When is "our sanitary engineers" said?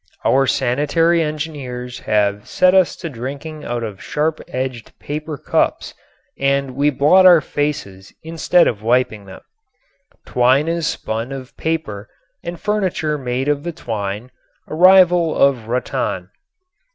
0.25-1.99